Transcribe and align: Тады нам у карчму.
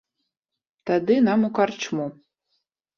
Тады 0.91 1.19
нам 1.27 1.39
у 1.47 1.53
карчму. 1.61 2.05